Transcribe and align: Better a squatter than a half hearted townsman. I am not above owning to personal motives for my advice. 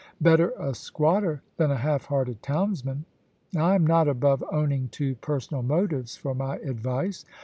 Better 0.19 0.51
a 0.57 0.73
squatter 0.73 1.43
than 1.57 1.69
a 1.69 1.77
half 1.77 2.05
hearted 2.05 2.41
townsman. 2.41 3.05
I 3.55 3.75
am 3.75 3.85
not 3.85 4.07
above 4.07 4.43
owning 4.51 4.87
to 4.93 5.13
personal 5.17 5.61
motives 5.61 6.15
for 6.17 6.33
my 6.33 6.55
advice. 6.57 7.23